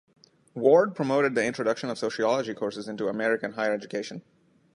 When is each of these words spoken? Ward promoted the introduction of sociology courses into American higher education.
Ward 0.55 0.95
promoted 0.95 1.35
the 1.35 1.45
introduction 1.45 1.91
of 1.91 1.97
sociology 1.99 2.55
courses 2.55 2.87
into 2.87 3.07
American 3.07 3.51
higher 3.51 3.71
education. 3.71 4.23